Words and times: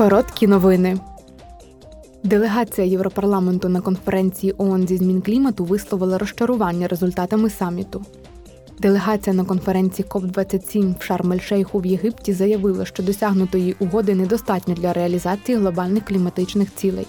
Короткі 0.00 0.46
новини. 0.46 0.98
Делегація 2.24 2.86
Європарламенту 2.86 3.68
на 3.68 3.80
конференції 3.80 4.54
ООН 4.58 4.86
зі 4.88 4.96
змін 4.96 5.22
клімату 5.22 5.64
висловила 5.64 6.18
розчарування 6.18 6.88
результатами 6.88 7.50
саміту. 7.50 8.04
Делегація 8.78 9.36
на 9.36 9.44
конференції 9.44 10.08
КОП-27 10.08 10.94
в 10.98 11.02
Шарм-ель-Шейху 11.02 11.80
в 11.80 11.86
Єгипті 11.86 12.32
заявила, 12.32 12.84
що 12.84 13.02
досягнутої 13.02 13.76
угоди 13.78 14.14
недостатньо 14.14 14.74
для 14.74 14.92
реалізації 14.92 15.58
глобальних 15.58 16.04
кліматичних 16.04 16.74
цілей. 16.74 17.06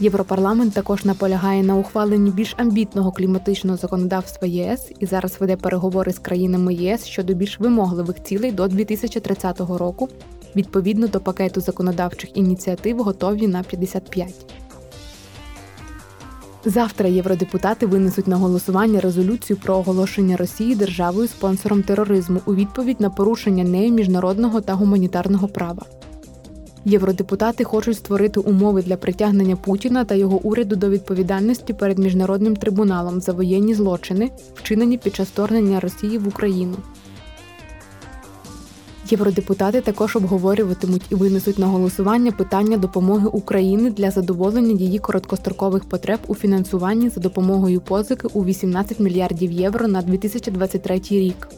Європарламент 0.00 0.74
також 0.74 1.04
наполягає 1.04 1.62
на 1.62 1.76
ухваленні 1.76 2.30
більш 2.30 2.54
амбітного 2.56 3.12
кліматичного 3.12 3.76
законодавства 3.76 4.48
ЄС 4.48 4.92
і 4.98 5.06
зараз 5.06 5.36
веде 5.40 5.56
переговори 5.56 6.12
з 6.12 6.18
країнами 6.18 6.74
ЄС 6.74 7.04
щодо 7.04 7.34
більш 7.34 7.60
вимогливих 7.60 8.22
цілей 8.22 8.52
до 8.52 8.68
2030 8.68 9.60
року, 9.60 10.08
відповідно 10.56 11.08
до 11.08 11.20
пакету 11.20 11.60
законодавчих 11.60 12.36
ініціатив, 12.36 13.02
готові 13.02 13.48
на 13.48 13.62
55. 13.62 14.34
Завтра 16.64 17.08
євродепутати 17.08 17.86
винесуть 17.86 18.26
на 18.26 18.36
голосування 18.36 19.00
резолюцію 19.00 19.56
про 19.56 19.76
оголошення 19.76 20.36
Росії 20.36 20.74
державою 20.74 21.28
спонсором 21.28 21.82
тероризму 21.82 22.40
у 22.46 22.54
відповідь 22.54 23.00
на 23.00 23.10
порушення 23.10 23.64
нею 23.64 23.92
міжнародного 23.92 24.60
та 24.60 24.74
гуманітарного 24.74 25.48
права. 25.48 25.82
Євродепутати 26.84 27.64
хочуть 27.64 27.96
створити 27.96 28.40
умови 28.40 28.82
для 28.82 28.96
притягнення 28.96 29.56
Путіна 29.56 30.04
та 30.04 30.14
його 30.14 30.40
уряду 30.42 30.76
до 30.76 30.88
відповідальності 30.88 31.72
перед 31.72 31.98
міжнародним 31.98 32.56
трибуналом 32.56 33.20
за 33.20 33.32
воєнні 33.32 33.74
злочини, 33.74 34.30
вчинені 34.54 34.98
під 34.98 35.14
час 35.14 35.28
вторгнення 35.28 35.80
Росії 35.80 36.18
в 36.18 36.28
Україну. 36.28 36.76
Євродепутати 39.12 39.80
також 39.80 40.16
обговорюватимуть 40.16 41.02
і 41.10 41.14
винесуть 41.14 41.58
на 41.58 41.66
голосування 41.66 42.32
питання 42.32 42.76
допомоги 42.76 43.26
України 43.26 43.90
для 43.90 44.10
задоволення 44.10 44.74
її 44.74 44.98
короткострокових 44.98 45.84
потреб 45.84 46.20
у 46.26 46.34
фінансуванні 46.34 47.08
за 47.08 47.20
допомогою 47.20 47.80
позики 47.80 48.28
у 48.32 48.44
18 48.44 49.00
мільярдів 49.00 49.52
євро 49.52 49.88
на 49.88 50.02
2023 50.02 51.00
рік. 51.10 51.48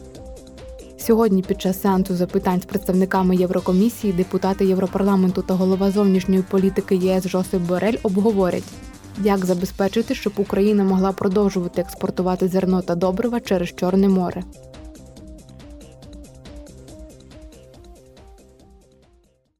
Сьогодні 0.97 1.41
під 1.41 1.61
час 1.61 1.81
сеансу 1.81 2.15
запитань 2.15 2.61
з 2.61 2.65
представниками 2.65 3.35
Єврокомісії, 3.35 4.13
депутати 4.13 4.65
Європарламенту 4.65 5.41
та 5.41 5.53
голова 5.53 5.91
зовнішньої 5.91 6.43
політики 6.49 6.95
ЄС 6.95 7.27
Жосип 7.27 7.61
Борель 7.61 7.97
обговорять, 8.03 8.63
як 9.23 9.45
забезпечити, 9.45 10.15
щоб 10.15 10.33
Україна 10.37 10.83
могла 10.83 11.11
продовжувати 11.11 11.81
експортувати 11.81 12.47
зерно 12.47 12.81
та 12.81 12.95
добрива 12.95 13.39
через 13.39 13.69
Чорне 13.69 14.09
море. 14.09 14.43